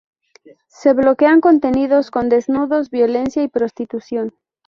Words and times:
Se 0.65 0.93
bloquean 0.93 1.41
contenidos 1.41 2.09
con 2.09 2.27
desnudos, 2.27 2.89
violencia 2.89 3.43
y 3.43 3.47
prostitución. 3.47 4.33